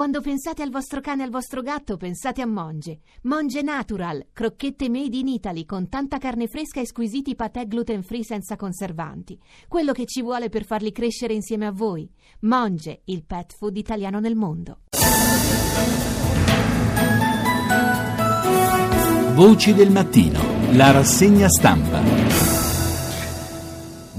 Quando 0.00 0.22
pensate 0.22 0.62
al 0.62 0.70
vostro 0.70 1.02
cane 1.02 1.20
e 1.20 1.24
al 1.26 1.30
vostro 1.30 1.60
gatto, 1.60 1.98
pensate 1.98 2.40
a 2.40 2.46
Monge. 2.46 3.00
Monge 3.24 3.60
Natural, 3.60 4.28
crocchette 4.32 4.88
made 4.88 5.14
in 5.14 5.28
Italy 5.28 5.66
con 5.66 5.90
tanta 5.90 6.16
carne 6.16 6.46
fresca 6.46 6.80
e 6.80 6.86
squisiti 6.86 7.34
patè 7.34 7.66
gluten 7.66 8.02
free 8.02 8.24
senza 8.24 8.56
conservanti. 8.56 9.38
Quello 9.68 9.92
che 9.92 10.06
ci 10.06 10.22
vuole 10.22 10.48
per 10.48 10.64
farli 10.64 10.90
crescere 10.90 11.34
insieme 11.34 11.66
a 11.66 11.70
voi. 11.70 12.10
Monge, 12.40 13.02
il 13.04 13.24
pet 13.26 13.54
food 13.54 13.76
italiano 13.76 14.20
nel 14.20 14.36
mondo. 14.36 14.78
Voci 19.34 19.74
del 19.74 19.90
mattino, 19.90 20.40
la 20.72 20.92
rassegna 20.92 21.46
stampa. 21.46 22.59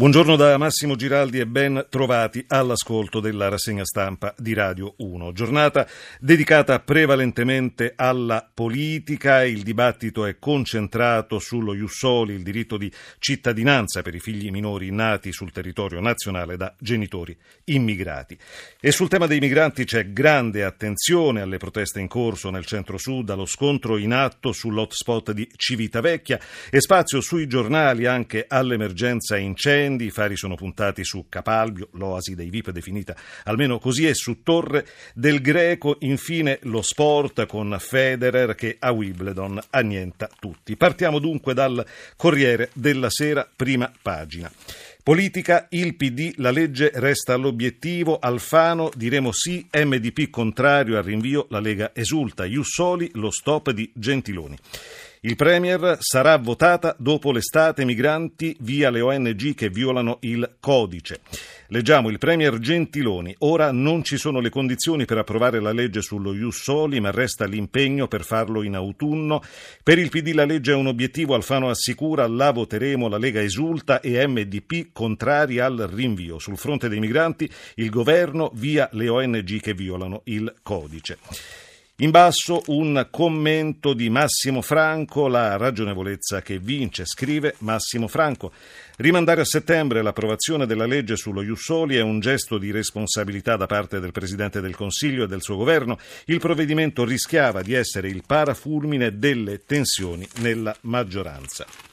Buongiorno 0.02 0.36
da 0.36 0.58
Massimo 0.58 0.96
Giraldi 0.96 1.38
e 1.38 1.46
ben 1.46 1.86
trovati 1.88 2.44
all'ascolto 2.48 3.20
della 3.20 3.50
rassegna 3.50 3.86
stampa 3.86 4.34
di 4.36 4.54
Radio 4.54 4.96
1. 4.98 5.32
Giornata 5.32 5.88
dedicata 6.20 6.80
prevalentemente 6.80 7.94
alla 7.96 8.50
politica. 8.52 9.44
Il 9.44 9.62
dibattito 9.62 10.26
è 10.26 10.40
concentrato 10.40 11.38
sullo 11.38 11.76
Jussoli, 11.76 12.34
il 12.34 12.42
diritto 12.42 12.78
di 12.78 12.92
cittadinanza 13.20 14.02
per 14.02 14.16
i 14.16 14.20
figli 14.20 14.50
minori 14.50 14.90
nati 14.90 15.32
sul 15.32 15.52
territorio 15.52 16.00
nazionale 16.00 16.58
da 16.58 16.74
genitori 16.80 17.38
immigrati. 17.66 18.36
E 18.80 18.92
sul 18.92 19.08
tema 19.08 19.28
dei 19.28 19.40
migranti 19.40 19.86
c'è 19.86 20.12
grande 20.12 20.64
attenzione 20.64 21.42
alle 21.42 21.58
proteste 21.58 22.00
in 22.00 22.08
corso 22.08 22.50
nel 22.50 22.66
centro-sud, 22.66 23.30
allo 23.30 23.46
scontro 23.46 23.98
in 23.98 24.14
atto 24.14 24.52
sull'hotspot 24.52 25.32
di 25.32 25.48
Civitavecchia 25.56 26.40
e 26.72 26.82
spazio 26.82 27.22
sui 27.22 27.46
giornali 27.46 28.08
anche 28.08 28.46
all'emergenza 28.48 29.38
incendi 29.38 29.90
incendi, 29.92 30.06
i 30.06 30.12
fari 30.12 30.36
sono 30.36 30.56
puntati 30.56 31.04
su 31.04 31.26
Capalbio, 31.28 31.90
l'oasi 31.94 32.36
dei 32.36 32.50
VIP 32.50 32.72
definita 32.72 33.16
almeno 33.44 33.80
così, 33.80 34.08
e 34.08 34.14
su 34.14 34.42
Torre 34.44 34.86
del 35.14 35.42
Greco, 35.42 35.98
infine 36.02 36.60
lo 36.64 36.82
sport 36.82 37.46
con 37.46 37.76
Federer 37.80 38.56
che 38.56 38.78
a 38.80 38.92
Wimbledon 38.92 39.60
annienta 39.72 40.30
tutti. 40.40 40.76
Partiamo 40.76 41.20
dunque 41.20 41.54
dal 41.54 41.86
Corriere 42.16 42.70
della 42.74 43.10
Sera, 43.10 43.48
prima 43.54 43.92
pagina. 44.02 44.52
Politica, 45.04 45.66
il 45.72 45.96
PD, 45.96 46.34
la 46.38 46.52
legge 46.52 46.92
resta 46.94 47.34
all'obiettivo, 47.34 48.20
Alfano 48.20 48.92
diremo 48.96 49.32
sì, 49.32 49.68
MDP 49.72 50.30
contrario 50.30 50.96
al 50.98 51.04
rinvio, 51.04 51.48
la 51.50 51.60
Lega 51.60 51.92
esulta, 51.96 52.46
Jussoli 52.46 53.10
lo 53.14 53.32
stop 53.32 53.72
di 53.72 53.90
Gentiloni. 53.96 54.56
Il 55.24 55.36
Premier 55.36 55.98
sarà 56.00 56.36
votata 56.38 56.96
dopo 56.98 57.32
l'estate 57.32 57.86
migranti 57.86 58.58
via 58.62 58.90
le 58.90 59.02
ONG 59.02 59.54
che 59.54 59.70
violano 59.70 60.18
il 60.22 60.56
codice. 60.60 61.20
Leggiamo 61.68 62.10
il 62.10 62.18
Premier 62.18 62.58
Gentiloni. 62.58 63.36
Ora 63.42 63.72
non 63.72 64.04
ci 64.04 64.18
sono 64.18 64.40
le 64.40 64.50
condizioni 64.50 65.06
per 65.06 65.20
approvare 65.20 65.60
la 65.60 65.74
legge 65.74 66.02
sullo 66.02 66.34
Ius 66.34 66.64
Soli, 66.64 67.00
ma 67.00 67.12
resta 67.12 67.46
l'impegno 67.46 68.08
per 68.08 68.24
farlo 68.24 68.64
in 68.64 68.74
autunno. 68.74 69.44
Per 69.84 70.00
il 70.00 70.10
PD 70.10 70.34
la 70.34 70.46
legge 70.46 70.72
è 70.72 70.76
un 70.76 70.88
obiettivo, 70.88 71.36
Alfano 71.36 71.70
assicura, 71.70 72.26
la 72.26 72.50
voteremo, 72.50 73.08
la 73.08 73.20
Lega 73.20 73.44
esulta 73.44 74.00
e 74.00 74.26
MDP 74.26 74.88
contrari 74.92 75.60
al 75.60 75.88
rinvio. 75.94 76.40
Sul 76.40 76.58
fronte 76.58 76.90
dei 76.90 77.00
migranti 77.00 77.48
il 77.76 77.92
governo 77.92 78.50
via 78.56 78.90
le 78.94 79.08
ONG 79.08 79.60
che 79.60 79.76
violano 79.76 80.22
il 80.24 80.52
codice. 80.64 81.20
In 82.02 82.10
basso 82.10 82.64
un 82.68 83.10
commento 83.12 83.94
di 83.94 84.10
Massimo 84.10 84.64
Franco, 84.64 85.28
la 85.28 85.56
ragionevolezza 85.56 86.42
che 86.42 86.58
vince, 86.58 87.06
scrive 87.06 87.54
Massimo 87.60 88.08
Franco. 88.08 88.54
Rimandare 88.98 89.42
a 89.42 89.46
settembre 89.46 90.02
l'approvazione 90.02 90.66
della 90.66 90.88
legge 90.88 91.16
sullo 91.16 91.44
Jussoli 91.44 91.98
è 91.98 92.02
un 92.02 92.20
gesto 92.20 92.58
di 92.58 92.72
responsabilità 92.72 93.56
da 93.56 93.68
parte 93.68 94.00
del 94.00 94.12
Presidente 94.12 94.62
del 94.62 94.76
Consiglio 94.76 95.26
e 95.26 95.28
del 95.28 95.44
suo 95.44 95.58
governo. 95.58 96.00
Il 96.26 96.40
provvedimento 96.40 97.06
rischiava 97.06 97.62
di 97.62 97.76
essere 97.76 98.08
il 98.08 98.24
parafulmine 98.26 99.20
delle 99.20 99.64
tensioni 99.64 100.28
nella 100.40 100.76
maggioranza. 100.82 101.91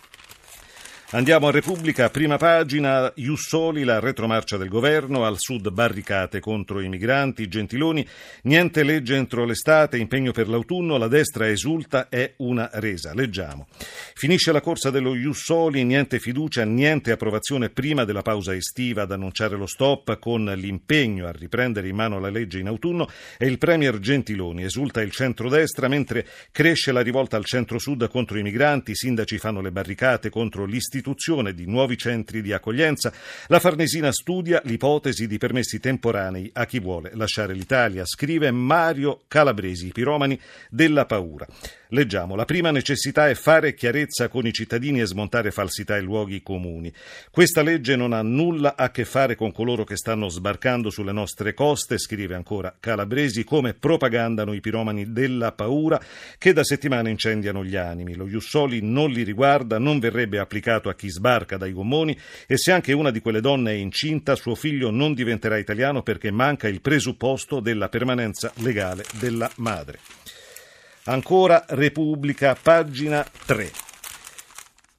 Andiamo 1.10 1.48
a 1.48 1.50
Repubblica, 1.50 2.10
prima 2.10 2.36
pagina, 2.36 3.10
Jussoli, 3.16 3.82
la 3.82 3.98
retromarcia 3.98 4.58
del 4.58 4.68
governo, 4.68 5.24
al 5.24 5.36
sud 5.38 5.70
barricate 5.70 6.38
contro 6.38 6.80
i 6.80 6.88
migranti, 6.90 7.48
Gentiloni, 7.48 8.06
niente 8.42 8.82
legge 8.82 9.16
entro 9.16 9.46
l'estate, 9.46 9.96
impegno 9.96 10.32
per 10.32 10.50
l'autunno, 10.50 10.98
la 10.98 11.08
destra 11.08 11.48
esulta, 11.48 12.10
è 12.10 12.34
una 12.36 12.68
resa. 12.74 13.14
Leggiamo. 13.14 13.68
Finisce 14.12 14.52
la 14.52 14.60
corsa 14.60 14.90
dello 14.90 15.14
Jussoli, 15.14 15.82
niente 15.82 16.18
fiducia, 16.18 16.64
niente 16.64 17.10
approvazione 17.10 17.70
prima 17.70 18.04
della 18.04 18.20
pausa 18.20 18.54
estiva 18.54 19.04
ad 19.04 19.12
annunciare 19.12 19.56
lo 19.56 19.66
stop 19.66 20.18
con 20.18 20.44
l'impegno 20.44 21.26
a 21.26 21.32
riprendere 21.32 21.88
in 21.88 21.96
mano 21.96 22.20
la 22.20 22.28
legge 22.28 22.58
in 22.58 22.66
autunno 22.66 23.08
e 23.38 23.46
il 23.46 23.56
Premier 23.56 23.98
Gentiloni 23.98 24.62
esulta 24.62 25.00
il 25.00 25.12
centrodestra 25.12 25.88
mentre 25.88 26.26
cresce 26.52 26.92
la 26.92 27.00
rivolta 27.00 27.38
al 27.38 27.46
centro-sud 27.46 28.10
contro 28.10 28.36
i 28.36 28.42
migranti, 28.42 28.90
i 28.90 28.94
sindaci 28.94 29.38
fanno 29.38 29.62
le 29.62 29.72
barricate 29.72 30.28
contro 30.28 30.66
l'istituzione 30.66 30.96
l'istituzione 30.98 31.54
di 31.54 31.66
nuovi 31.66 31.96
centri 31.96 32.42
di 32.42 32.52
accoglienza, 32.52 33.12
la 33.46 33.60
Farnesina 33.60 34.12
studia 34.12 34.60
l'ipotesi 34.64 35.26
di 35.26 35.38
permessi 35.38 35.78
temporanei 35.80 36.50
a 36.52 36.66
chi 36.66 36.80
vuole 36.80 37.10
lasciare 37.14 37.54
l'Italia, 37.54 38.04
scrive 38.04 38.50
Mario 38.50 39.22
Calabresi, 39.28 39.92
piromani 39.92 40.38
della 40.68 41.06
paura. 41.06 41.46
Leggiamo, 41.90 42.34
la 42.34 42.44
prima 42.44 42.70
necessità 42.70 43.30
è 43.30 43.34
fare 43.34 43.72
chiarezza 43.72 44.28
con 44.28 44.46
i 44.46 44.52
cittadini 44.52 45.00
e 45.00 45.06
smontare 45.06 45.50
falsità 45.50 45.96
e 45.96 46.02
luoghi 46.02 46.42
comuni. 46.42 46.92
Questa 47.30 47.62
legge 47.62 47.96
non 47.96 48.12
ha 48.12 48.20
nulla 48.20 48.76
a 48.76 48.90
che 48.90 49.06
fare 49.06 49.36
con 49.36 49.52
coloro 49.52 49.84
che 49.84 49.96
stanno 49.96 50.28
sbarcando 50.28 50.90
sulle 50.90 51.12
nostre 51.12 51.54
coste, 51.54 51.96
scrive 51.96 52.34
ancora 52.34 52.76
Calabresi, 52.78 53.42
come 53.42 53.72
propagandano 53.72 54.52
i 54.52 54.60
piromani 54.60 55.12
della 55.12 55.52
paura 55.52 55.98
che 56.36 56.52
da 56.52 56.62
settimane 56.62 57.08
incendiano 57.08 57.64
gli 57.64 57.76
animi. 57.76 58.16
Lo 58.16 58.26
Jussoli 58.26 58.80
non 58.82 59.10
li 59.10 59.22
riguarda, 59.22 59.78
non 59.78 59.98
verrebbe 59.98 60.38
applicato 60.38 60.90
a 60.90 60.94
chi 60.94 61.08
sbarca 61.08 61.56
dai 61.56 61.72
gommoni 61.72 62.18
e 62.46 62.58
se 62.58 62.70
anche 62.70 62.92
una 62.92 63.10
di 63.10 63.20
quelle 63.20 63.40
donne 63.40 63.70
è 63.70 63.76
incinta, 63.76 64.36
suo 64.36 64.54
figlio 64.54 64.90
non 64.90 65.14
diventerà 65.14 65.56
italiano 65.56 66.02
perché 66.02 66.30
manca 66.30 66.68
il 66.68 66.82
presupposto 66.82 67.60
della 67.60 67.88
permanenza 67.88 68.52
legale 68.56 69.04
della 69.18 69.50
madre. 69.56 70.00
Ancora 71.08 71.64
Repubblica, 71.68 72.54
pagina 72.54 73.26
3. 73.46 73.70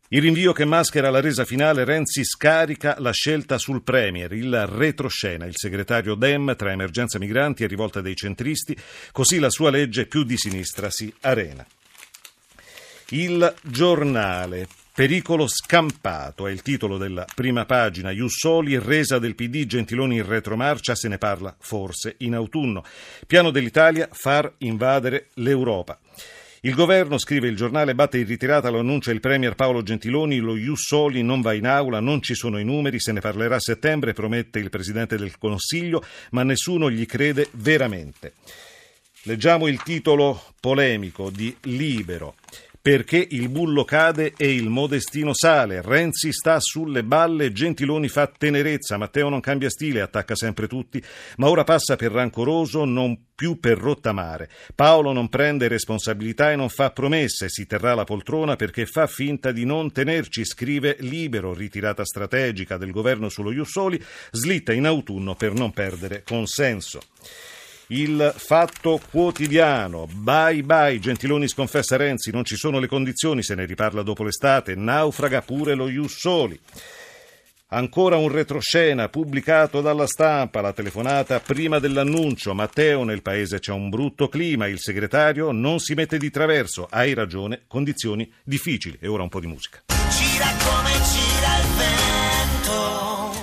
Il 0.07 0.21
rinvio 0.21 0.53
che 0.53 0.65
maschera 0.65 1.11
la 1.11 1.19
resa 1.19 1.45
finale, 1.45 1.83
Renzi 1.83 2.23
scarica 2.23 2.95
la 2.97 3.11
scelta 3.11 3.59
sul 3.59 3.83
Premier, 3.83 4.33
il 4.33 4.65
retroscena, 4.65 5.45
il 5.45 5.53
segretario 5.55 6.15
Dem 6.15 6.55
tra 6.55 6.71
emergenza 6.71 7.19
migranti 7.19 7.63
e 7.63 7.67
rivolta 7.67 8.01
dei 8.01 8.15
centristi, 8.15 8.75
così 9.11 9.37
la 9.37 9.51
sua 9.51 9.69
legge 9.69 10.07
più 10.07 10.23
di 10.23 10.35
sinistra 10.35 10.89
si 10.89 11.13
arena. 11.21 11.63
Il 13.09 13.53
giornale, 13.61 14.67
Pericolo 14.99 15.47
scampato 15.47 16.45
è 16.45 16.51
il 16.51 16.61
titolo 16.61 16.97
della 16.97 17.25
prima 17.33 17.63
pagina. 17.63 18.11
Jussoli, 18.11 18.77
resa 18.77 19.17
del 19.17 19.33
PD, 19.33 19.65
Gentiloni 19.65 20.17
in 20.17 20.27
retromarcia, 20.27 20.93
se 20.93 21.07
ne 21.07 21.17
parla 21.17 21.55
forse 21.57 22.15
in 22.17 22.33
autunno. 22.33 22.83
Piano 23.25 23.49
dell'Italia, 23.49 24.09
far 24.11 24.55
invadere 24.57 25.29
l'Europa. 25.35 25.97
Il 26.63 26.73
governo, 26.73 27.17
scrive 27.17 27.47
il 27.47 27.55
giornale, 27.55 27.95
batte 27.95 28.17
in 28.17 28.25
ritirata, 28.25 28.67
lo 28.67 28.79
annuncia 28.79 29.11
il 29.11 29.21
premier 29.21 29.55
Paolo 29.55 29.83
Gentiloni, 29.83 30.39
lo 30.39 30.57
Jussoli 30.57 31.23
non 31.23 31.39
va 31.39 31.53
in 31.53 31.65
aula, 31.65 32.01
non 32.01 32.21
ci 32.21 32.35
sono 32.35 32.59
i 32.59 32.65
numeri, 32.65 32.99
se 32.99 33.13
ne 33.13 33.21
parlerà 33.21 33.55
a 33.55 33.61
settembre, 33.61 34.11
promette 34.11 34.59
il 34.59 34.69
Presidente 34.69 35.15
del 35.15 35.37
Consiglio, 35.37 36.03
ma 36.31 36.43
nessuno 36.43 36.91
gli 36.91 37.05
crede 37.05 37.47
veramente. 37.51 38.33
Leggiamo 39.23 39.67
il 39.67 39.81
titolo 39.81 40.43
polemico 40.59 41.29
di 41.29 41.55
Libero 41.61 42.35
perché 42.81 43.27
il 43.31 43.49
bullo 43.49 43.83
cade 43.83 44.33
e 44.37 44.53
il 44.53 44.69
modestino 44.69 45.33
sale. 45.33 45.81
Renzi 45.81 46.31
sta 46.31 46.57
sulle 46.59 47.03
balle, 47.03 47.51
Gentiloni 47.51 48.07
fa 48.07 48.27
tenerezza, 48.27 48.97
Matteo 48.97 49.29
non 49.29 49.41
cambia 49.41 49.69
stile, 49.69 50.01
attacca 50.01 50.35
sempre 50.35 50.67
tutti, 50.67 51.03
ma 51.37 51.49
ora 51.49 51.63
passa 51.63 51.95
per 51.95 52.11
rancoroso, 52.11 52.85
non 52.85 53.27
più 53.35 53.59
per 53.59 53.77
rottamare. 53.77 54.49
Paolo 54.75 55.11
non 55.11 55.29
prende 55.29 55.67
responsabilità 55.67 56.51
e 56.51 56.55
non 56.55 56.69
fa 56.69 56.91
promesse, 56.91 57.49
si 57.49 57.65
terrà 57.65 57.93
la 57.93 58.03
poltrona 58.03 58.55
perché 58.55 58.85
fa 58.85 59.07
finta 59.07 59.51
di 59.51 59.65
non 59.65 59.91
tenerci, 59.91 60.45
scrive 60.45 60.97
libero, 60.99 61.53
ritirata 61.53 62.03
strategica 62.05 62.77
del 62.77 62.91
governo 62.91 63.29
sullo 63.29 63.51
Jussoli, 63.51 64.01
slitta 64.31 64.73
in 64.73 64.85
autunno 64.85 65.35
per 65.35 65.53
non 65.53 65.71
perdere 65.71 66.23
consenso. 66.23 66.99
Il 67.91 68.33
fatto 68.35 69.01
quotidiano. 69.09 70.07
Bye 70.11 70.61
bye, 70.61 70.99
Gentiloni 70.99 71.47
sconfessa 71.47 71.97
Renzi, 71.97 72.29
non 72.31 72.43
ci 72.43 72.55
sono 72.55 72.79
le 72.79 72.87
condizioni, 72.87 73.41
se 73.41 73.55
ne 73.55 73.65
riparla 73.65 74.03
dopo 74.03 74.23
l'estate, 74.23 74.75
naufraga 74.75 75.41
pure 75.41 75.73
lo 75.73 75.89
Jussoli. 75.89 76.59
Ancora 77.71 78.17
un 78.17 78.29
retroscena 78.29 79.09
pubblicato 79.09 79.81
dalla 79.81 80.05
stampa, 80.05 80.61
la 80.61 80.73
telefonata 80.73 81.39
prima 81.39 81.79
dell'annuncio. 81.79 82.53
Matteo, 82.53 83.03
nel 83.03 83.23
paese 83.23 83.59
c'è 83.59 83.71
un 83.71 83.89
brutto 83.89 84.27
clima, 84.27 84.67
il 84.67 84.79
segretario 84.79 85.51
non 85.51 85.79
si 85.79 85.95
mette 85.95 86.17
di 86.17 86.29
traverso. 86.29 86.87
Hai 86.89 87.13
ragione, 87.13 87.61
condizioni 87.67 88.31
difficili. 88.43 88.97
E 88.99 89.07
ora 89.07 89.23
un 89.23 89.29
po' 89.29 89.39
di 89.39 89.47
musica. 89.47 89.81
Gira 89.87 90.47
come 90.63 90.91
gira 90.91 91.57
il 91.59 91.67
vento 91.75 92.28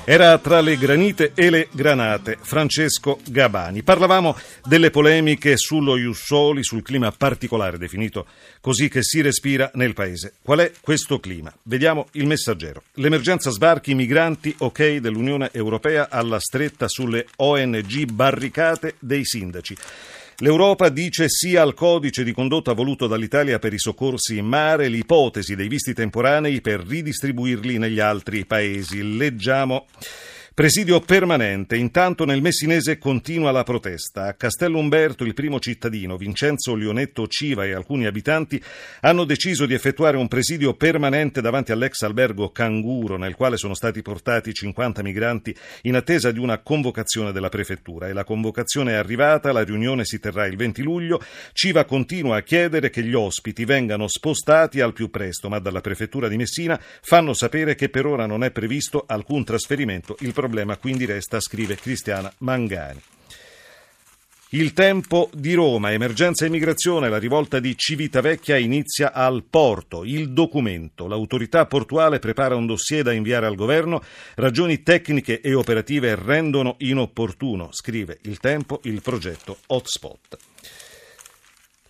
Era 0.08 0.38
tra 0.38 0.60
le 0.60 0.76
granite 0.76 1.32
e 1.34 1.50
le 1.50 1.66
granate 1.72 2.38
Francesco 2.40 3.18
Gabani. 3.26 3.82
Parlavamo 3.82 4.36
delle 4.64 4.90
polemiche 4.90 5.56
sullo 5.56 5.96
Jussoli, 5.96 6.62
sul 6.62 6.82
clima 6.82 7.10
particolare 7.10 7.76
definito 7.76 8.24
così 8.60 8.88
che 8.88 9.02
si 9.02 9.20
respira 9.20 9.68
nel 9.74 9.94
paese. 9.94 10.34
Qual 10.42 10.60
è 10.60 10.70
questo 10.80 11.18
clima? 11.18 11.52
Vediamo 11.64 12.06
il 12.12 12.26
messaggero. 12.28 12.84
L'emergenza 12.94 13.50
sbarchi 13.50 13.94
migranti 13.94 14.54
ok 14.56 14.98
dell'Unione 14.98 15.50
Europea 15.52 16.06
alla 16.08 16.38
stretta 16.38 16.86
sulle 16.86 17.26
ONG 17.38 18.04
barricate 18.04 18.94
dei 19.00 19.24
sindaci. 19.24 19.76
L'Europa 20.40 20.90
dice 20.90 21.30
sì 21.30 21.56
al 21.56 21.72
codice 21.72 22.22
di 22.22 22.32
condotta 22.32 22.74
voluto 22.74 23.06
dall'Italia 23.06 23.58
per 23.58 23.72
i 23.72 23.78
soccorsi 23.78 24.36
in 24.36 24.44
mare, 24.44 24.88
l'ipotesi 24.88 25.54
dei 25.54 25.66
visti 25.66 25.94
temporanei 25.94 26.60
per 26.60 26.80
ridistribuirli 26.80 27.78
negli 27.78 28.00
altri 28.00 28.44
paesi. 28.44 29.16
Leggiamo. 29.16 29.86
Presidio 30.56 31.00
permanente. 31.00 31.76
Intanto 31.76 32.24
nel 32.24 32.40
Messinese 32.40 32.96
continua 32.96 33.50
la 33.50 33.62
protesta. 33.62 34.22
A 34.22 34.32
Castello 34.32 34.78
Umberto 34.78 35.22
il 35.22 35.34
primo 35.34 35.60
cittadino, 35.60 36.16
Vincenzo 36.16 36.74
Lionetto 36.74 37.26
Civa 37.26 37.66
e 37.66 37.74
alcuni 37.74 38.06
abitanti 38.06 38.58
hanno 39.00 39.24
deciso 39.24 39.66
di 39.66 39.74
effettuare 39.74 40.16
un 40.16 40.28
presidio 40.28 40.72
permanente 40.72 41.42
davanti 41.42 41.72
all'ex 41.72 42.00
albergo 42.00 42.52
Canguro, 42.52 43.18
nel 43.18 43.34
quale 43.34 43.58
sono 43.58 43.74
stati 43.74 44.00
portati 44.00 44.54
50 44.54 45.02
migranti 45.02 45.54
in 45.82 45.94
attesa 45.94 46.30
di 46.30 46.38
una 46.38 46.56
convocazione 46.62 47.32
della 47.32 47.50
prefettura. 47.50 48.08
E 48.08 48.14
la 48.14 48.24
convocazione 48.24 48.92
è 48.92 48.94
arrivata, 48.94 49.52
la 49.52 49.62
riunione 49.62 50.06
si 50.06 50.18
terrà 50.18 50.46
il 50.46 50.56
20 50.56 50.82
luglio. 50.82 51.20
Civa 51.52 51.84
continua 51.84 52.38
a 52.38 52.42
chiedere 52.42 52.88
che 52.88 53.02
gli 53.02 53.12
ospiti 53.12 53.66
vengano 53.66 54.08
spostati 54.08 54.80
al 54.80 54.94
più 54.94 55.10
presto, 55.10 55.50
ma 55.50 55.58
dalla 55.58 55.82
prefettura 55.82 56.28
di 56.28 56.38
Messina 56.38 56.80
fanno 57.02 57.34
sapere 57.34 57.74
che 57.74 57.90
per 57.90 58.06
ora 58.06 58.24
non 58.24 58.42
è 58.42 58.50
previsto 58.50 59.04
alcun 59.06 59.44
trasferimento. 59.44 60.16
Il 60.20 60.32
problema 60.46 60.76
quindi 60.76 61.04
resta, 61.06 61.40
scrive 61.40 61.74
Cristiana 61.74 62.32
Mangani. 62.38 63.00
Il 64.50 64.72
tempo 64.74 65.28
di 65.34 65.54
Roma, 65.54 65.90
emergenza 65.90 66.46
immigrazione, 66.46 67.08
la 67.08 67.18
rivolta 67.18 67.58
di 67.58 67.76
Civitavecchia 67.76 68.56
inizia 68.56 69.12
al 69.12 69.42
porto. 69.42 70.04
Il 70.04 70.30
documento. 70.30 71.08
L'autorità 71.08 71.66
portuale 71.66 72.20
prepara 72.20 72.54
un 72.54 72.64
dossier 72.64 73.02
da 73.02 73.12
inviare 73.12 73.46
al 73.46 73.56
governo. 73.56 74.00
Ragioni 74.36 74.84
tecniche 74.84 75.40
e 75.40 75.52
operative 75.52 76.14
rendono 76.14 76.76
inopportuno, 76.78 77.70
scrive 77.72 78.18
il 78.22 78.38
tempo, 78.38 78.78
il 78.84 79.02
progetto 79.02 79.58
Hotspot. 79.66 80.36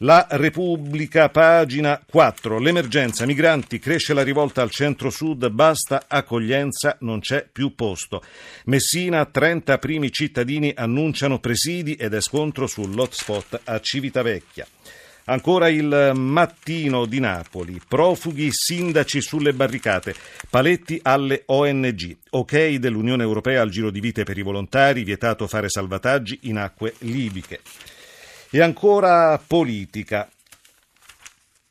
La 0.01 0.27
Repubblica, 0.29 1.31
pagina 1.31 1.99
4. 2.07 2.59
L'emergenza 2.59 3.25
migranti, 3.25 3.79
cresce 3.79 4.13
la 4.13 4.23
rivolta 4.23 4.61
al 4.61 4.71
centro-sud, 4.71 5.49
basta 5.49 6.05
accoglienza, 6.07 6.99
non 7.01 7.21
c'è 7.21 7.49
più 7.51 7.75
posto. 7.75 8.23
Messina, 8.65 9.25
30 9.25 9.79
primi 9.79 10.13
cittadini 10.13 10.71
annunciano 10.77 11.39
presidi 11.39 11.95
ed 11.95 12.13
è 12.13 12.21
scontro 12.21 12.67
sull'hotspot 12.67 13.63
a 13.65 13.81
Civitavecchia. 13.81 14.67
Ancora 15.29 15.71
il 15.71 16.13
mattino 16.15 17.07
di 17.07 17.19
Napoli, 17.19 17.81
profughi, 17.89 18.51
sindaci 18.53 19.23
sulle 19.23 19.55
barricate, 19.55 20.15
paletti 20.51 21.01
alle 21.03 21.45
ONG, 21.47 22.17
ok 22.31 22.75
dell'Unione 22.75 23.23
Europea 23.23 23.63
al 23.63 23.71
giro 23.71 23.91
di 23.91 24.01
vite 24.01 24.25
per 24.25 24.37
i 24.37 24.43
volontari, 24.43 25.05
vietato 25.05 25.47
fare 25.47 25.71
salvataggi 25.71 26.41
in 26.43 26.59
acque 26.59 26.93
libiche. 26.99 27.61
E 28.57 28.63
ancora 28.63 29.39
politica. 29.47 30.27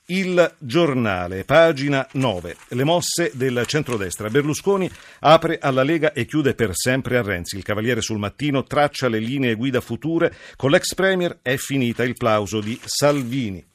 Il 0.05 0.53
giornale, 0.59 1.43
pagina 1.43 2.07
9. 2.11 2.55
Le 2.67 2.83
mosse 2.83 3.31
del 3.33 3.63
centrodestra. 3.65 4.29
Berlusconi 4.29 4.87
apre 5.21 5.57
alla 5.59 5.81
Lega 5.81 6.13
e 6.13 6.25
chiude 6.25 6.53
per 6.53 6.75
sempre 6.75 7.17
a 7.17 7.23
Renzi. 7.23 7.55
Il 7.55 7.63
Cavaliere 7.63 8.01
sul 8.01 8.19
mattino 8.19 8.65
traccia 8.65 9.07
le 9.07 9.17
linee 9.17 9.55
guida 9.55 9.81
future. 9.81 10.31
Con 10.55 10.69
l'ex 10.69 10.93
Premier 10.93 11.39
è 11.41 11.55
finita 11.55 12.03
il 12.03 12.13
plauso 12.13 12.59
di 12.59 12.79
Salvini. 12.85 13.65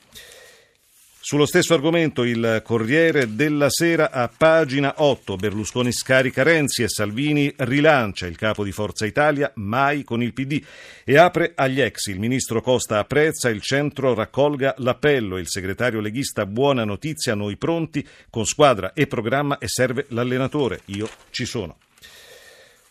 Sullo 1.31 1.47
stesso 1.47 1.75
argomento 1.75 2.25
il 2.25 2.61
Corriere 2.65 3.37
della 3.37 3.71
Sera 3.71 4.11
a 4.11 4.29
pagina 4.37 4.94
8 4.97 5.37
Berlusconi 5.37 5.93
scarica 5.93 6.43
Renzi 6.43 6.82
e 6.82 6.88
Salvini 6.88 7.55
rilancia 7.59 8.27
il 8.27 8.37
capo 8.37 8.65
di 8.65 8.73
Forza 8.73 9.06
Italia 9.06 9.53
mai 9.55 10.03
con 10.03 10.25
il 10.25 10.32
PD 10.32 10.61
e 11.05 11.17
apre 11.19 11.53
agli 11.55 11.81
ex. 11.81 12.06
Il 12.06 12.19
ministro 12.19 12.61
Costa 12.61 12.99
apprezza, 12.99 13.49
il 13.49 13.61
centro 13.61 14.12
raccolga 14.12 14.75
l'appello, 14.79 15.38
il 15.38 15.47
segretario 15.47 16.00
leghista 16.00 16.47
buona 16.47 16.82
notizia, 16.82 17.37
noi 17.37 17.55
pronti 17.55 18.05
con 18.29 18.44
squadra 18.44 18.93
e 18.93 19.06
programma 19.06 19.59
e 19.59 19.69
serve 19.69 20.06
l'allenatore. 20.09 20.81
Io 20.87 21.09
ci 21.31 21.44
sono. 21.44 21.76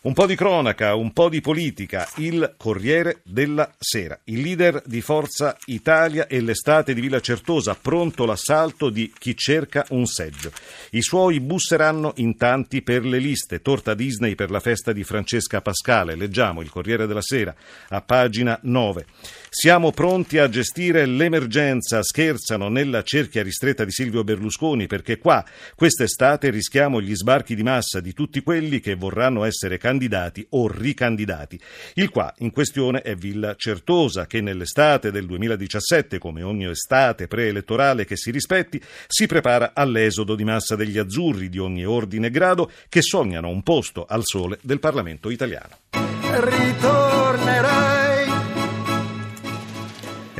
Un 0.02 0.14
po' 0.14 0.24
di 0.24 0.34
cronaca, 0.34 0.94
un 0.94 1.12
po' 1.12 1.28
di 1.28 1.42
politica. 1.42 2.08
Il 2.16 2.54
Corriere 2.56 3.20
della 3.22 3.70
Sera. 3.78 4.18
Il 4.24 4.40
leader 4.40 4.82
di 4.86 5.02
Forza 5.02 5.54
Italia 5.66 6.26
e 6.26 6.40
l'estate 6.40 6.94
di 6.94 7.02
Villa 7.02 7.20
Certosa. 7.20 7.74
Pronto 7.74 8.24
l'assalto 8.24 8.88
di 8.88 9.12
chi 9.18 9.36
cerca 9.36 9.84
un 9.90 10.06
seggio. 10.06 10.52
I 10.92 11.02
suoi 11.02 11.38
busseranno 11.40 12.14
in 12.16 12.38
tanti 12.38 12.80
per 12.80 13.04
le 13.04 13.18
liste. 13.18 13.60
Torta 13.60 13.92
Disney 13.92 14.36
per 14.36 14.50
la 14.50 14.60
festa 14.60 14.94
di 14.94 15.04
Francesca 15.04 15.60
Pascale. 15.60 16.14
Leggiamo 16.14 16.62
il 16.62 16.70
Corriere 16.70 17.06
della 17.06 17.20
Sera 17.20 17.54
a 17.88 18.00
pagina 18.00 18.58
9. 18.62 19.04
Siamo 19.50 19.90
pronti 19.90 20.38
a 20.38 20.48
gestire 20.48 21.04
l'emergenza, 21.04 22.02
scherzano 22.02 22.70
nella 22.70 23.02
cerchia 23.02 23.42
ristretta 23.42 23.84
di 23.84 23.90
Silvio 23.90 24.24
Berlusconi, 24.24 24.86
perché 24.86 25.18
qua, 25.18 25.44
quest'estate, 25.74 26.48
rischiamo 26.48 27.02
gli 27.02 27.14
sbarchi 27.14 27.54
di 27.54 27.64
massa 27.64 28.00
di 28.00 28.14
tutti 28.14 28.42
quelli 28.42 28.80
che 28.80 28.94
vorranno 28.94 29.44
essere 29.44 29.76
candidati 29.90 30.46
o 30.50 30.68
ricandidati. 30.68 31.58
Il 31.94 32.10
qua 32.10 32.32
in 32.38 32.52
questione 32.52 33.02
è 33.02 33.16
Villa 33.16 33.56
Certosa, 33.56 34.26
che 34.26 34.40
nell'estate 34.40 35.10
del 35.10 35.26
2017, 35.26 36.18
come 36.18 36.42
ogni 36.42 36.68
estate 36.68 37.26
preelettorale 37.26 38.04
che 38.04 38.16
si 38.16 38.30
rispetti, 38.30 38.80
si 39.08 39.26
prepara 39.26 39.72
all'esodo 39.74 40.36
di 40.36 40.44
massa 40.44 40.76
degli 40.76 40.98
azzurri 40.98 41.48
di 41.48 41.58
ogni 41.58 41.84
ordine 41.84 42.28
e 42.28 42.30
grado 42.30 42.70
che 42.88 43.02
sognano 43.02 43.48
un 43.48 43.62
posto 43.62 44.06
al 44.08 44.22
sole 44.22 44.58
del 44.62 44.78
Parlamento 44.78 45.28
italiano. 45.28 45.78
Ritornerà 45.90 47.09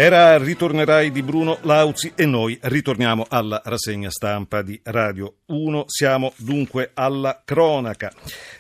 era 0.03 0.39
Ritornerai 0.39 1.11
di 1.11 1.23
Bruno 1.23 1.59
Lauzi 1.61 2.13
e 2.15 2.25
noi 2.25 2.59
ritorniamo 2.59 3.27
alla 3.29 3.61
rassegna 3.63 4.09
stampa 4.09 4.63
di 4.63 4.81
Radio 4.85 5.41
1. 5.45 5.85
Siamo 5.89 6.33
dunque 6.37 6.93
alla 6.95 7.43
cronaca. 7.45 8.11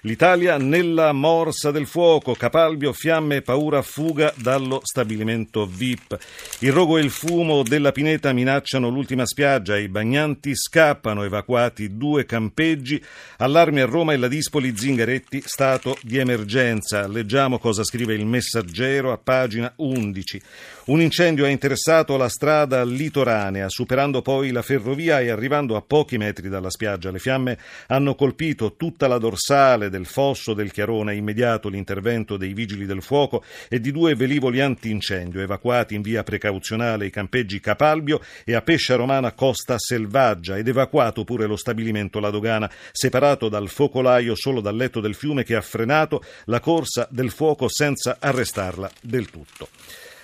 L'Italia 0.03 0.59
nella 0.59 1.13
morsa 1.13 1.71
del 1.71 1.87
fuoco, 1.87 2.35
Capalbio, 2.35 2.93
fiamme, 2.93 3.41
paura, 3.41 3.81
fuga 3.81 4.35
dallo 4.37 4.81
stabilimento 4.83 5.65
VIP. 5.65 6.19
Il 6.59 6.73
rogo 6.73 6.99
e 6.99 7.01
il 7.01 7.11
fumo 7.11 7.63
della 7.63 7.93
pineta 7.93 8.35
minacciano 8.35 8.91
l'ultima 8.91 9.25
spiaggia, 9.25 9.79
i 9.79 9.89
bagnanti 9.89 10.55
scappano, 10.55 11.25
evacuati 11.25 11.97
due 11.97 12.27
campeggi, 12.27 13.03
allarmi 13.39 13.81
a 13.81 13.87
Roma 13.87 14.13
e 14.13 14.19
la 14.19 14.29
Dispoli, 14.29 14.77
Zingaretti, 14.77 15.43
stato 15.47 15.97
di 16.03 16.19
emergenza. 16.19 17.09
Leggiamo 17.09 17.59
cosa 17.59 17.83
scrive 17.83 18.13
il 18.13 18.27
messaggero 18.27 19.11
a 19.11 19.17
pagina 19.17 19.73
11. 19.77 20.43
Un 20.91 21.01
incendio 21.01 21.29
ha 21.39 21.49
interessato 21.49 22.17
la 22.17 22.29
strada 22.29 22.85
litoranea, 22.85 23.69
superando 23.69 24.21
poi 24.21 24.51
la 24.51 24.63
ferrovia 24.63 25.21
e 25.21 25.31
arrivando 25.31 25.77
a 25.77 25.83
pochi 25.83 26.19
metri 26.19 26.49
dalla 26.49 26.71
spiaggia. 26.71 27.11
Le 27.11 27.19
fiamme 27.19 27.59
hanno 27.87 28.15
colpito 28.15 28.75
tutta 28.77 29.07
la 29.07 29.19
dorsale 29.19 29.89
del 29.91 30.07
fosso 30.07 30.53
del 30.53 30.73
Chiarone. 30.73 31.15
Immediato 31.15 31.69
l'intervento 31.69 32.37
dei 32.37 32.53
vigili 32.53 32.87
del 32.87 33.03
fuoco 33.03 33.45
e 33.69 33.81
di 33.81 33.93
due 33.93 34.15
velivoli 34.15 34.61
antincendio 34.61 35.41
evacuati 35.41 35.95
in 35.95 36.03
via 36.03 36.23
precauzionale 36.23 37.07
i 37.07 37.11
campeggi 37.11 37.61
Capalbio 37.61 38.21
e 38.45 38.55
a 38.55 38.63
Pescia 38.63 38.97
Romana 38.97 39.33
Costa 39.33 39.77
Selvaggia 39.79 40.59
ed 40.59 40.69
evacuato 40.69 41.25
pure 41.25 41.47
lo 41.47 41.57
stabilimento 41.57 42.21
La 42.21 42.31
Dogana, 42.31 42.71
separato 42.93 43.49
dal 43.49 43.69
focolaio 43.69 44.35
solo 44.35 44.61
dal 44.61 44.77
letto 44.77 45.01
del 45.01 45.15
fiume 45.15 45.45
che 45.45 45.55
ha 45.55 45.61
frenato 45.61 46.23
la 46.47 46.61
corsa 46.61 47.07
del 47.11 47.31
fuoco 47.31 47.69
senza 47.69 48.17
arrestarla 48.19 48.91
del 49.01 49.31
tutto. 49.31 49.69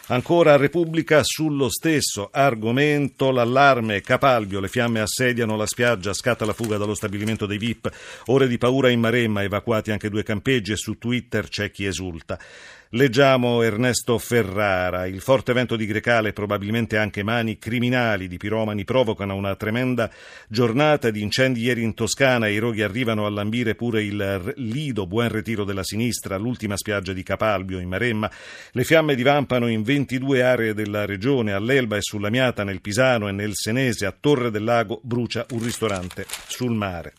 Ancora 0.09 0.57
Repubblica 0.57 1.23
sullo 1.25 1.69
stesso 1.69 2.29
argomento, 2.31 3.33
l'allarme 3.33 4.03
Capalbio, 4.03 4.61
le 4.61 4.69
fiamme 4.69 5.01
assediano 5.01 5.57
la 5.57 5.67
spiaggia, 5.67 6.13
scatta 6.13 6.45
la 6.45 6.53
fuga 6.53 6.77
dallo 6.77 6.95
stabilimento 6.95 7.45
dei 7.45 7.59
VIP, 7.59 7.91
ore 8.27 8.47
di 8.47 8.57
paura 8.57 8.89
in 8.89 9.01
Maremma, 9.01 9.43
evacuati 9.43 9.91
anche 9.91 10.09
due 10.09 10.23
campeggi 10.23 10.71
e 10.71 10.77
su 10.77 10.97
Twitter 10.97 11.49
c'è 11.49 11.73
chi 11.73 11.87
esulta. 11.87 12.39
Leggiamo 12.91 13.63
Ernesto 13.63 14.17
Ferrara. 14.17 15.07
Il 15.07 15.21
forte 15.21 15.53
vento 15.53 15.75
di 15.75 15.87
Grecale 15.87 16.29
e 16.29 16.33
probabilmente 16.33 16.97
anche 16.97 17.25
mani 17.25 17.59
criminali 17.59 18.29
di 18.29 18.37
piromani 18.37 18.85
provocano 18.85 19.35
una 19.35 19.57
tremenda 19.57 20.09
giornata 20.49 21.11
di 21.11 21.21
incendi 21.21 21.63
ieri 21.63 21.83
in 21.83 21.95
Toscana. 21.95 22.47
I 22.47 22.59
roghi 22.59 22.83
arrivano 22.83 23.27
a 23.27 23.31
lambire 23.31 23.75
pure 23.75 24.05
il 24.05 24.55
Lido, 24.59 25.09
buon 25.09 25.31
ritiro 25.31 25.65
della 25.65 25.83
sinistra, 25.83 26.37
l'ultima 26.37 26.77
spiaggia 26.77 27.13
di 27.13 27.25
Capalbio 27.25 27.81
in 27.81 27.89
Maremma. 27.89 28.31
Le 28.71 28.85
fiamme 28.85 29.17
divampano 29.17 29.67
in 29.67 29.83
22 29.83 30.45
aree 30.45 30.73
della 30.73 31.07
regione. 31.07 31.55
All'Elba 31.55 31.97
e 31.97 32.03
sulla 32.03 32.31
Miata, 32.31 32.63
nel 32.63 32.81
Pisano 32.81 33.27
e 33.27 33.33
nel 33.33 33.53
Senese, 33.55 34.07
a 34.07 34.15
Torre 34.19 34.53
del 34.53 34.63
Lago 34.63 35.01
brucia 35.03 35.45
un 35.51 35.63
ristorante 35.63 36.25
sul 36.47 36.73
mare. 36.73 37.15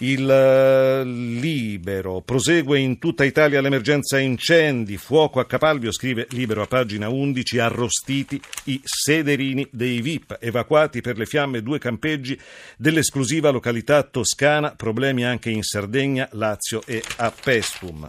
Il 0.00 0.30
eh, 0.30 1.02
Libero 1.04 2.20
prosegue 2.20 2.78
in 2.78 3.00
tutta 3.00 3.24
Italia 3.24 3.60
l'emergenza 3.60 4.18
incendi, 4.20 4.96
fuoco 4.96 5.40
a 5.40 5.46
Capalbio, 5.46 5.90
scrive 5.90 6.28
Libero 6.30 6.62
a 6.62 6.66
pagina 6.66 7.08
11, 7.08 7.58
arrostiti 7.58 8.40
i 8.64 8.80
sederini 8.84 9.66
dei 9.72 10.00
VIP, 10.00 10.36
evacuati 10.40 11.00
per 11.00 11.18
le 11.18 11.26
fiamme 11.26 11.62
due 11.62 11.80
campeggi 11.80 12.38
dell'esclusiva 12.76 13.50
località 13.50 14.04
toscana, 14.04 14.72
problemi 14.76 15.24
anche 15.24 15.50
in 15.50 15.64
Sardegna, 15.64 16.28
Lazio 16.32 16.80
e 16.86 17.02
a 17.16 17.32
Pestum. 17.32 18.08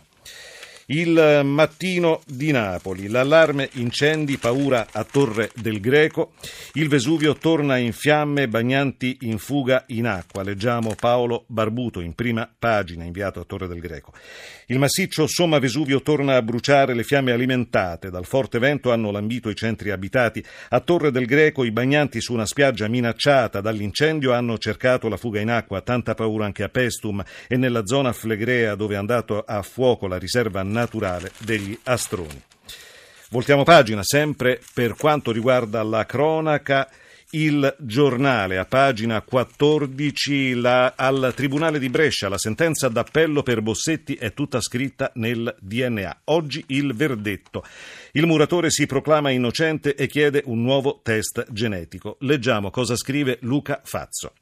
Il 0.91 1.41
mattino 1.43 2.22
di 2.25 2.51
Napoli, 2.51 3.10
l'allarme 3.10 3.69
incendi, 3.74 4.38
paura 4.38 4.88
a 4.91 5.03
Torre 5.03 5.51
del 5.53 5.79
Greco, 5.79 6.31
il 6.74 6.89
Vesuvio 6.89 7.36
torna 7.36 7.77
in 7.77 7.93
fiamme, 7.93 8.48
bagnanti 8.48 9.19
in 9.22 9.38
fuga 9.38 9.84
in 9.89 10.08
acqua. 10.08 10.41
Leggiamo 10.41 10.96
Paolo 11.00 11.43
Barbuto 11.46 12.00
in 12.00 12.15
prima 12.15 12.51
pagina, 12.58 13.03
inviato 13.03 13.39
a 13.39 13.43
Torre 13.43 13.67
del 13.67 13.79
Greco. 13.79 14.13
Il 14.65 14.79
massiccio 14.79 15.27
Somma 15.27 15.60
Vesuvio 15.60 16.01
torna 16.01 16.36
a 16.36 16.41
bruciare, 16.41 16.96
le 16.96 17.03
fiamme 17.03 17.34
alimentate 17.34 18.10
dal 18.10 18.25
forte 18.25 18.58
vento 18.58 18.91
hanno 18.91 19.12
lambito 19.12 19.50
i 19.50 19.55
centri 19.55 19.91
abitati. 19.91 20.43
A 20.69 20.79
Torre 20.79 21.12
del 21.12 21.25
Greco 21.27 21.63
i 21.63 21.72
bagnanti 21.72 22.19
su 22.19 22.34
una 22.34 22.48
spiaggia 22.48 22.88
minacciata 22.88 23.62
dall'incendio 23.62 24.34
hanno 24.34 24.58
cercato 24.58 25.08
la 25.08 25.17
fuga 25.17 25.39
in 25.39 25.51
acqua, 25.51 25.81
tanta 25.81 26.15
paura 26.15 26.46
anche 26.46 26.63
a 26.63 26.69
Pestum 26.69 27.24
e 27.48 27.58
nella 27.58 27.86
zona 27.86 28.12
Flegrea 28.12 28.74
dove 28.74 28.96
è 28.96 28.98
andato 28.98 29.39
a 29.39 29.62
fuoco 29.62 30.08
la 30.08 30.17
riserva 30.17 30.63
naturale 30.80 31.32
degli 31.40 31.78
Astroni. 31.84 32.42
Voltiamo 33.32 33.64
pagina 33.64 34.02
sempre 34.04 34.60
per 34.74 34.96
quanto 34.96 35.32
riguarda 35.32 35.84
la 35.84 36.06
cronaca 36.06 36.90
il 37.32 37.76
giornale 37.78 38.58
a 38.58 38.66
pagina 38.66 39.22
14 39.22 40.56
la, 40.56 40.94
al 40.96 41.32
Tribunale 41.36 41.78
di 41.78 41.90
Brescia 41.90 42.28
la 42.28 42.40
sentenza 42.40 42.90
d'appello 42.90 43.44
per 43.44 43.62
Bossetti 43.62 44.16
è 44.16 44.34
tutta 44.34 44.60
scritta 44.60 45.12
nel 45.16 45.56
DNA. 45.60 46.22
Oggi 46.26 46.64
il 46.70 46.96
verdetto. 46.96 47.64
Il 48.14 48.26
muratore 48.26 48.72
si 48.72 48.88
proclama 48.88 49.30
innocente 49.30 49.94
e 49.94 50.08
chiede 50.08 50.42
un 50.46 50.64
nuovo 50.64 51.02
test 51.04 51.46
genetico. 51.52 52.18
Leggiamo 52.22 52.72
cosa 52.72 52.96
scrive 52.96 53.38
Luca 53.42 53.80
Fazzo. 53.84 54.34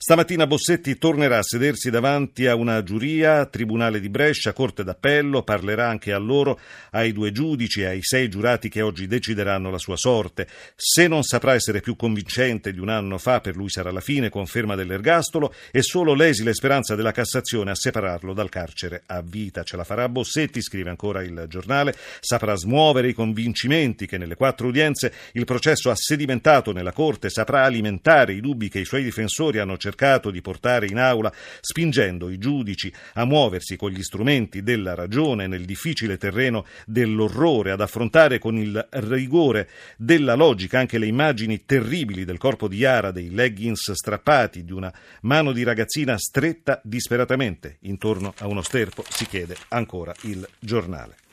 Stamattina 0.00 0.46
Bossetti 0.46 0.96
tornerà 0.96 1.38
a 1.38 1.42
sedersi 1.42 1.90
davanti 1.90 2.46
a 2.46 2.54
una 2.54 2.84
giuria, 2.84 3.44
Tribunale 3.46 3.98
di 3.98 4.08
Brescia, 4.08 4.52
Corte 4.52 4.84
d'Appello, 4.84 5.42
parlerà 5.42 5.88
anche 5.88 6.12
a 6.12 6.18
loro, 6.18 6.60
ai 6.92 7.10
due 7.10 7.32
giudici 7.32 7.80
e 7.80 7.86
ai 7.86 8.02
sei 8.02 8.28
giurati 8.28 8.68
che 8.68 8.80
oggi 8.80 9.08
decideranno 9.08 9.72
la 9.72 9.78
sua 9.78 9.96
sorte. 9.96 10.46
Se 10.76 11.08
non 11.08 11.24
saprà 11.24 11.54
essere 11.54 11.80
più 11.80 11.96
convincente 11.96 12.72
di 12.72 12.78
un 12.78 12.90
anno 12.90 13.18
fa, 13.18 13.40
per 13.40 13.56
lui 13.56 13.70
sarà 13.70 13.90
la 13.90 13.98
fine, 13.98 14.28
conferma 14.28 14.76
dell'ergastolo, 14.76 15.52
e 15.72 15.82
solo 15.82 16.14
l'esile 16.14 16.54
speranza 16.54 16.94
della 16.94 17.10
Cassazione 17.10 17.72
a 17.72 17.74
separarlo 17.74 18.32
dal 18.34 18.50
carcere 18.50 19.02
a 19.06 19.20
vita. 19.20 19.64
Ce 19.64 19.76
la 19.76 19.82
farà 19.82 20.08
Bossetti, 20.08 20.62
scrive 20.62 20.90
ancora 20.90 21.24
il 21.24 21.46
giornale, 21.48 21.92
saprà 22.20 22.54
smuovere 22.54 23.08
i 23.08 23.14
convincimenti 23.14 24.06
che 24.06 24.16
nelle 24.16 24.36
quattro 24.36 24.68
udienze 24.68 25.12
il 25.32 25.44
processo 25.44 25.90
ha 25.90 25.96
sedimentato 25.96 26.70
nella 26.70 26.92
Corte, 26.92 27.30
saprà 27.30 27.64
alimentare 27.64 28.32
i 28.32 28.40
dubbi 28.40 28.68
che 28.68 28.78
i 28.78 28.84
suoi 28.84 29.02
difensori 29.02 29.58
hanno 29.58 29.72
cercato 29.72 29.86
cercato 29.88 30.30
di 30.30 30.42
portare 30.42 30.86
in 30.86 30.98
aula, 30.98 31.32
spingendo 31.60 32.28
i 32.28 32.36
giudici 32.36 32.92
a 33.14 33.24
muoversi 33.24 33.76
con 33.76 33.90
gli 33.90 34.02
strumenti 34.02 34.62
della 34.62 34.94
ragione 34.94 35.46
nel 35.46 35.64
difficile 35.64 36.18
terreno 36.18 36.66
dell'orrore, 36.84 37.70
ad 37.70 37.80
affrontare 37.80 38.38
con 38.38 38.58
il 38.58 38.86
rigore 38.90 39.68
della 39.96 40.34
logica 40.34 40.78
anche 40.78 40.98
le 40.98 41.06
immagini 41.06 41.64
terribili 41.64 42.24
del 42.26 42.38
corpo 42.38 42.68
di 42.68 42.76
Yara, 42.76 43.10
dei 43.10 43.30
leggings 43.30 43.92
strappati, 43.92 44.64
di 44.64 44.72
una 44.72 44.92
mano 45.22 45.52
di 45.52 45.62
ragazzina 45.62 46.18
stretta 46.18 46.80
disperatamente 46.84 47.78
intorno 47.82 48.34
a 48.38 48.46
uno 48.46 48.60
sterpo, 48.60 49.04
si 49.08 49.26
chiede 49.26 49.56
ancora 49.68 50.14
il 50.22 50.46
giornale. 50.58 51.27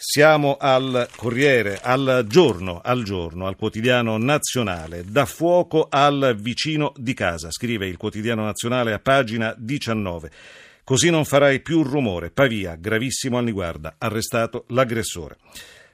Siamo 0.00 0.56
al 0.60 1.08
Corriere, 1.16 1.80
al 1.82 2.24
giorno, 2.28 2.80
al 2.84 3.02
giorno, 3.02 3.48
al 3.48 3.56
quotidiano 3.56 4.16
nazionale. 4.16 5.02
Da 5.04 5.26
fuoco 5.26 5.88
al 5.90 6.36
vicino 6.38 6.92
di 6.96 7.14
casa, 7.14 7.50
scrive 7.50 7.88
il 7.88 7.96
quotidiano 7.96 8.44
nazionale 8.44 8.92
a 8.92 9.00
pagina 9.00 9.52
19. 9.58 10.30
Così 10.84 11.10
non 11.10 11.24
farai 11.24 11.58
più 11.58 11.82
rumore. 11.82 12.30
Pavia, 12.30 12.76
gravissimo 12.76 13.38
Anniguarda, 13.38 13.96
arrestato 13.98 14.66
l'aggressore. 14.68 15.38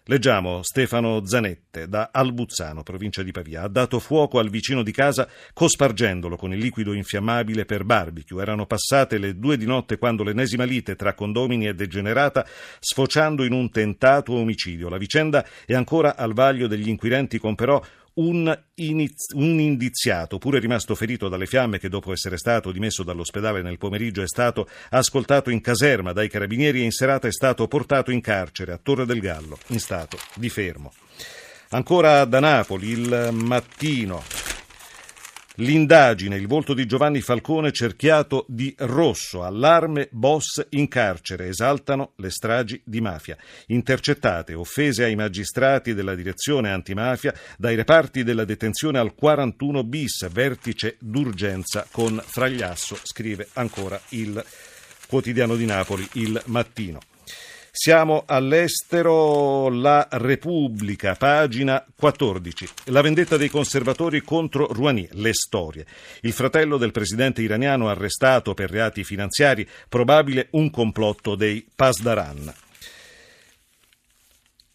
Leggiamo 0.06 0.62
Stefano 0.62 1.25
Zanette 1.25 1.88
da 1.88 2.11
Albuzzano, 2.12 2.82
provincia 2.82 3.23
di 3.23 3.32
Pavia. 3.32 3.62
Ha 3.62 3.68
dato 3.68 3.99
fuoco 3.99 4.38
al 4.38 4.50
vicino 4.50 4.82
di 4.82 4.92
casa 4.92 5.26
cospargendolo 5.54 6.37
con 6.37 6.52
il 6.52 6.58
liquido 6.58 6.92
infiammabile 6.92 7.64
per 7.64 7.84
barbecue. 7.84 8.42
Erano 8.42 8.66
passate 8.66 9.16
le 9.16 9.38
due 9.38 9.56
di 9.56 9.64
notte 9.64 9.96
quando 9.96 10.23
l'ennesima 10.23 10.64
lite 10.64 10.94
tra 10.94 11.14
condomini 11.14 11.64
è 11.64 11.73
degenerata, 11.73 12.46
sfociando 12.80 13.44
in 13.44 13.52
un 13.52 13.70
tentato 13.70 14.34
omicidio. 14.34 14.90
La 14.90 14.99
vicenda 14.99 15.42
è 15.64 15.73
ancora 15.73 16.16
al 16.16 16.34
vaglio 16.34 16.66
degli 16.66 16.88
inquirenti 16.88 17.38
con 17.38 17.54
però 17.54 17.82
un, 18.14 18.56
iniz- 18.75 19.33
un, 19.35 19.59
indiziato, 19.59 20.38
pure 20.38 20.59
rimasto 20.59 20.94
ferito 20.94 21.28
dalle 21.28 21.47
fiamme 21.47 21.78
che 21.78 21.88
dopo 21.88 22.12
essere 22.12 22.37
stato 22.37 22.71
dimesso 22.71 23.02
dall'ospedale 23.02 23.62
nel 23.62 23.78
pomeriggio 23.78 24.23
è 24.23 24.28
stato 24.28 24.68
ascoltato 24.90 25.50
in 25.50 25.61
caserma 25.61 26.12
dai 26.12 26.28
carabinieri 26.28 26.80
e 26.80 26.85
in 26.85 26.92
serata 26.92 27.26
è 27.26 27.33
stato 27.33 27.66
portato 27.66 28.11
in 28.11 28.21
carcere 28.21 28.73
a 28.73 28.78
Torre 28.83 29.06
del 29.06 29.21
Gallo 29.21 29.59
in 29.68 29.80
stato 29.80 30.18
di 30.35 30.49
fermo. 30.49 30.92
Ancora 31.71 32.25
da 32.25 32.40
Napoli, 32.40 32.90
il 32.90 33.30
mattino. 33.33 34.43
L'indagine, 35.58 36.34
il 36.37 36.49
volto 36.49 36.75
di 36.75 36.84
Giovanni 36.84 37.20
Falcone 37.20 37.70
cerchiato 37.70 38.44
di 38.49 38.75
rosso, 38.78 39.44
allarme, 39.44 40.08
boss 40.11 40.66
in 40.70 40.88
carcere, 40.88 41.46
esaltano 41.46 42.14
le 42.16 42.30
stragi 42.30 42.80
di 42.84 43.00
mafia. 43.00 43.37
Intercettate 43.66 44.54
offese 44.54 45.04
ai 45.04 45.14
magistrati 45.14 45.94
della 45.94 46.16
direzione 46.16 46.73
antimafia 46.73 47.32
dai 47.56 47.76
reparti 47.76 48.25
della 48.25 48.44
detenzione 48.44 48.99
al 48.99 49.14
41 49.14 49.84
bis, 49.84 50.28
vertice 50.28 50.96
d'urgenza 50.99 51.87
con 51.88 52.20
Fragliasso, 52.25 52.99
scrive 53.04 53.46
ancora 53.52 54.00
il 54.08 54.44
quotidiano 55.06 55.54
di 55.54 55.66
Napoli, 55.66 56.08
il 56.14 56.42
mattino. 56.46 56.99
Siamo 57.76 58.23
all'estero, 58.25 59.69
la 59.69 60.07
Repubblica, 60.09 61.16
pagina 61.16 61.85
14. 61.97 62.69
La 62.85 63.00
vendetta 63.00 63.37
dei 63.37 63.49
conservatori 63.49 64.21
contro 64.21 64.73
Rouhani, 64.73 65.09
le 65.14 65.33
storie. 65.33 65.85
Il 66.21 66.33
fratello 66.33 66.76
del 66.76 66.93
presidente 66.93 67.43
iraniano 67.43 67.88
arrestato 67.88 68.54
per 68.54 68.71
reati 68.71 69.02
finanziari, 69.02 69.69
probabile 69.88 70.47
un 70.52 70.71
complotto 70.71 71.35
dei 71.35 71.66
Pasdaran. 71.75 72.54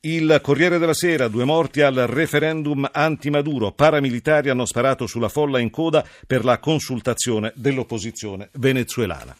Il 0.01 0.39
Corriere 0.43 0.77
della 0.77 0.93
Sera, 0.93 1.29
due 1.29 1.45
morti 1.45 1.79
al 1.79 1.95
referendum 2.05 2.85
anti-Maduro. 2.91 3.71
Paramilitari 3.71 4.49
hanno 4.49 4.65
sparato 4.65 5.07
sulla 5.07 5.29
folla 5.29 5.59
in 5.59 5.69
coda 5.69 6.05
per 6.27 6.43
la 6.43 6.57
consultazione 6.57 7.53
dell'opposizione 7.55 8.49
venezuelana. 8.55 9.33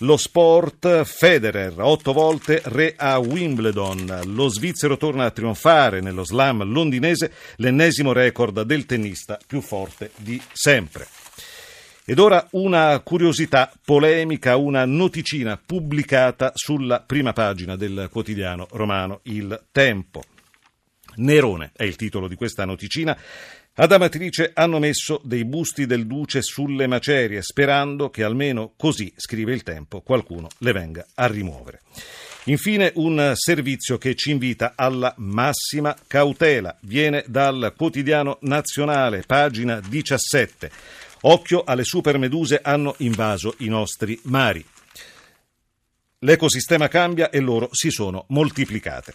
Lo 0.00 0.18
sport, 0.18 1.04
Federer, 1.04 1.72
otto 1.78 2.12
volte 2.12 2.60
re 2.66 2.92
a 2.94 3.16
Wimbledon. 3.16 4.24
Lo 4.26 4.48
svizzero 4.48 4.98
torna 4.98 5.24
a 5.24 5.30
trionfare 5.30 6.02
nello 6.02 6.22
slam 6.22 6.64
londinese, 6.64 7.32
l'ennesimo 7.56 8.12
record 8.12 8.60
del 8.60 8.84
tennista 8.84 9.38
più 9.46 9.62
forte 9.62 10.10
di 10.16 10.38
sempre. 10.52 11.06
Ed 12.04 12.18
ora 12.18 12.46
una 12.50 13.00
curiosità 13.00 13.72
polemica, 13.82 14.56
una 14.56 14.84
noticina 14.84 15.58
pubblicata 15.64 16.52
sulla 16.54 17.00
prima 17.00 17.32
pagina 17.32 17.74
del 17.74 18.08
quotidiano 18.12 18.68
romano 18.72 19.20
Il 19.22 19.58
Tempo. 19.72 20.22
Nerone 21.16 21.72
è 21.74 21.84
il 21.84 21.96
titolo 21.96 22.28
di 22.28 22.34
questa 22.34 22.64
noticina. 22.64 23.16
Ad 23.74 23.92
Amatrice 23.92 24.52
hanno 24.54 24.78
messo 24.78 25.20
dei 25.22 25.44
busti 25.44 25.84
del 25.84 26.06
duce 26.06 26.40
sulle 26.40 26.86
macerie, 26.86 27.42
sperando 27.42 28.08
che 28.08 28.22
almeno 28.22 28.72
così, 28.76 29.12
scrive 29.16 29.52
il 29.52 29.62
tempo, 29.62 30.00
qualcuno 30.00 30.48
le 30.58 30.72
venga 30.72 31.06
a 31.14 31.26
rimuovere. 31.26 31.82
Infine 32.44 32.92
un 32.94 33.32
servizio 33.34 33.98
che 33.98 34.14
ci 34.14 34.30
invita 34.30 34.74
alla 34.76 35.12
massima 35.18 35.96
cautela. 36.06 36.76
Viene 36.82 37.24
dal 37.26 37.74
quotidiano 37.76 38.38
nazionale, 38.42 39.24
pagina 39.26 39.80
17. 39.80 40.70
Occhio 41.22 41.64
alle 41.64 41.84
supermeduse 41.84 42.60
hanno 42.62 42.94
invaso 42.98 43.56
i 43.58 43.68
nostri 43.68 44.18
mari. 44.24 44.64
L'ecosistema 46.20 46.88
cambia 46.88 47.30
e 47.30 47.40
loro 47.40 47.68
si 47.72 47.90
sono 47.90 48.24
moltiplicate. 48.28 49.14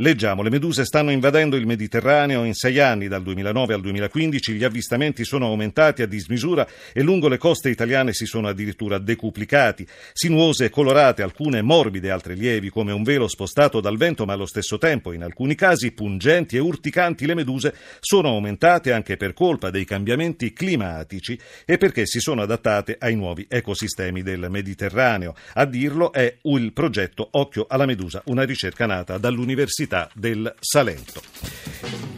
Leggiamo, 0.00 0.40
le 0.40 0.48
meduse 0.48 0.86
stanno 0.86 1.10
invadendo 1.10 1.56
il 1.56 1.66
Mediterraneo 1.66 2.44
in 2.44 2.54
sei 2.54 2.78
anni, 2.78 3.06
dal 3.06 3.22
2009 3.22 3.74
al 3.74 3.82
2015 3.82 4.54
gli 4.54 4.64
avvistamenti 4.64 5.26
sono 5.26 5.44
aumentati 5.44 6.00
a 6.00 6.06
dismisura 6.06 6.66
e 6.94 7.02
lungo 7.02 7.28
le 7.28 7.36
coste 7.36 7.68
italiane 7.68 8.14
si 8.14 8.24
sono 8.24 8.48
addirittura 8.48 8.96
decuplicati. 8.96 9.86
Sinuose 10.14 10.64
e 10.64 10.70
colorate, 10.70 11.20
alcune 11.20 11.60
morbide, 11.60 12.10
altre 12.10 12.32
lievi, 12.32 12.70
come 12.70 12.92
un 12.92 13.02
velo 13.02 13.28
spostato 13.28 13.82
dal 13.82 13.98
vento, 13.98 14.24
ma 14.24 14.32
allo 14.32 14.46
stesso 14.46 14.78
tempo, 14.78 15.12
in 15.12 15.22
alcuni 15.22 15.54
casi, 15.54 15.92
pungenti 15.92 16.56
e 16.56 16.60
urticanti, 16.60 17.26
le 17.26 17.34
meduse 17.34 17.74
sono 18.00 18.28
aumentate 18.28 18.94
anche 18.94 19.18
per 19.18 19.34
colpa 19.34 19.68
dei 19.68 19.84
cambiamenti 19.84 20.54
climatici 20.54 21.38
e 21.66 21.76
perché 21.76 22.06
si 22.06 22.20
sono 22.20 22.40
adattate 22.40 22.96
ai 22.98 23.16
nuovi 23.16 23.44
ecosistemi 23.46 24.22
del 24.22 24.46
Mediterraneo. 24.48 25.34
A 25.52 25.66
dirlo 25.66 26.10
è 26.10 26.38
il 26.40 26.72
progetto 26.72 27.28
Occhio 27.32 27.66
alla 27.68 27.84
Medusa, 27.84 28.22
una 28.24 28.44
ricerca 28.44 28.86
nata 28.86 29.18
dall'Università 29.18 29.88
Università 29.90 30.08
del 30.14 30.54
Salento. 30.60 31.20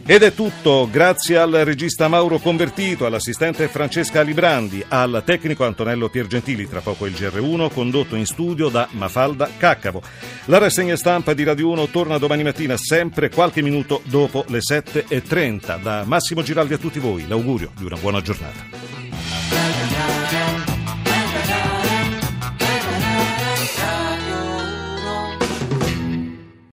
Ed 0.04 0.22
è 0.24 0.34
tutto, 0.34 0.88
grazie 0.90 1.38
al 1.38 1.52
regista 1.52 2.08
Mauro 2.08 2.38
Convertito, 2.38 3.06
all'assistente 3.06 3.68
Francesca 3.68 4.20
Librandi, 4.20 4.84
al 4.88 5.22
tecnico 5.24 5.64
Antonello 5.64 6.08
Piergentili, 6.08 6.68
tra 6.68 6.80
poco 6.80 7.06
il 7.06 7.12
GR1, 7.12 7.72
condotto 7.72 8.16
in 8.16 8.26
studio 8.26 8.68
da 8.68 8.88
Mafalda 8.90 9.48
Caccavo. 9.56 10.02
La 10.46 10.58
rassegna 10.58 10.96
stampa 10.96 11.34
di 11.34 11.44
Radio 11.44 11.70
1 11.70 11.86
torna 11.88 12.18
domani 12.18 12.42
mattina, 12.42 12.76
sempre 12.76 13.30
qualche 13.30 13.62
minuto 13.62 14.02
dopo 14.04 14.44
le 14.48 14.58
7.30. 14.58 15.80
Da 15.80 16.02
Massimo 16.04 16.42
Giraldi 16.42 16.74
a 16.74 16.78
tutti 16.78 16.98
voi, 16.98 17.26
l'augurio 17.28 17.70
di 17.76 17.84
una 17.84 17.96
buona 17.96 18.20
giornata. 18.20 19.01